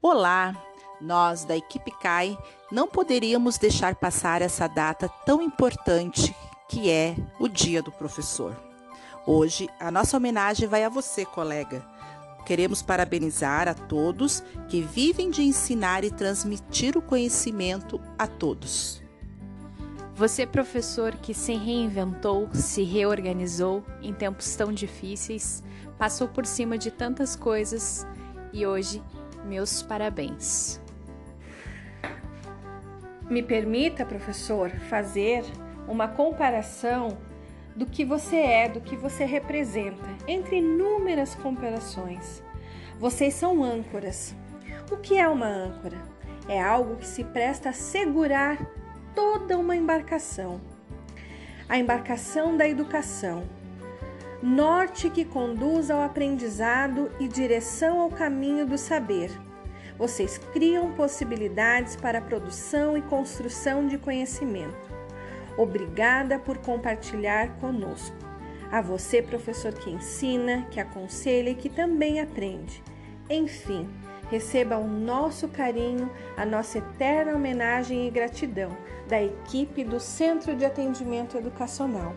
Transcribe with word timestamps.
Olá! 0.00 0.54
Nós 1.00 1.44
da 1.44 1.56
equipe 1.56 1.90
CAI 1.90 2.38
não 2.70 2.86
poderíamos 2.86 3.58
deixar 3.58 3.96
passar 3.96 4.42
essa 4.42 4.68
data 4.68 5.08
tão 5.26 5.42
importante 5.42 6.32
que 6.68 6.88
é 6.88 7.16
o 7.40 7.48
Dia 7.48 7.82
do 7.82 7.90
Professor. 7.90 8.56
Hoje, 9.26 9.68
a 9.80 9.90
nossa 9.90 10.16
homenagem 10.16 10.68
vai 10.68 10.84
a 10.84 10.88
você, 10.88 11.24
colega. 11.24 11.84
Queremos 12.46 12.80
parabenizar 12.80 13.66
a 13.66 13.74
todos 13.74 14.40
que 14.68 14.80
vivem 14.80 15.32
de 15.32 15.42
ensinar 15.42 16.04
e 16.04 16.12
transmitir 16.12 16.96
o 16.96 17.02
conhecimento 17.02 18.00
a 18.16 18.28
todos. 18.28 19.02
Você, 20.14 20.46
professor 20.46 21.16
que 21.16 21.34
se 21.34 21.54
reinventou, 21.54 22.48
se 22.54 22.84
reorganizou 22.84 23.84
em 24.00 24.14
tempos 24.14 24.54
tão 24.54 24.72
difíceis, 24.72 25.60
passou 25.98 26.28
por 26.28 26.46
cima 26.46 26.78
de 26.78 26.92
tantas 26.92 27.34
coisas 27.34 28.06
e 28.52 28.64
hoje, 28.64 29.02
meus 29.44 29.82
parabéns. 29.82 30.80
Me 33.28 33.42
permita, 33.42 34.06
professor, 34.06 34.70
fazer 34.88 35.44
uma 35.86 36.08
comparação 36.08 37.18
do 37.76 37.86
que 37.86 38.04
você 38.04 38.36
é, 38.36 38.68
do 38.68 38.80
que 38.80 38.96
você 38.96 39.24
representa, 39.24 40.08
entre 40.26 40.56
inúmeras 40.56 41.34
comparações. 41.34 42.42
Vocês 42.98 43.34
são 43.34 43.62
âncoras. 43.62 44.34
O 44.90 44.96
que 44.96 45.16
é 45.16 45.28
uma 45.28 45.46
âncora? 45.46 45.98
É 46.48 46.60
algo 46.60 46.96
que 46.96 47.06
se 47.06 47.22
presta 47.22 47.68
a 47.68 47.72
segurar 47.72 48.58
toda 49.14 49.58
uma 49.58 49.76
embarcação. 49.76 50.60
A 51.68 51.78
embarcação 51.78 52.56
da 52.56 52.66
educação. 52.66 53.44
Norte 54.40 55.10
que 55.10 55.24
conduz 55.24 55.90
ao 55.90 56.00
aprendizado 56.00 57.10
e 57.18 57.26
direção 57.26 58.00
ao 58.00 58.08
caminho 58.08 58.64
do 58.64 58.78
saber. 58.78 59.32
Vocês 59.98 60.38
criam 60.38 60.92
possibilidades 60.92 61.96
para 61.96 62.20
a 62.20 62.22
produção 62.22 62.96
e 62.96 63.02
construção 63.02 63.88
de 63.88 63.98
conhecimento. 63.98 64.76
Obrigada 65.56 66.38
por 66.38 66.56
compartilhar 66.58 67.56
conosco. 67.58 68.16
A 68.70 68.80
você, 68.80 69.20
professor 69.20 69.72
que 69.72 69.90
ensina, 69.90 70.64
que 70.70 70.78
aconselha 70.78 71.50
e 71.50 71.56
que 71.56 71.68
também 71.68 72.20
aprende. 72.20 72.80
Enfim, 73.28 73.90
receba 74.30 74.78
o 74.78 74.86
nosso 74.86 75.48
carinho, 75.48 76.08
a 76.36 76.46
nossa 76.46 76.78
eterna 76.78 77.34
homenagem 77.34 78.06
e 78.06 78.10
gratidão 78.10 78.70
da 79.08 79.20
equipe 79.20 79.82
do 79.82 79.98
Centro 79.98 80.54
de 80.54 80.64
Atendimento 80.64 81.36
Educacional. 81.36 82.14